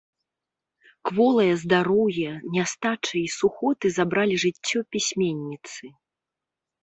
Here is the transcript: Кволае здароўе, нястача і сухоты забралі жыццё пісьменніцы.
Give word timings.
Кволае 1.07 1.51
здароўе, 1.63 2.31
нястача 2.55 3.13
і 3.19 3.23
сухоты 3.39 3.87
забралі 3.97 4.35
жыццё 4.45 4.79
пісьменніцы. 4.95 5.83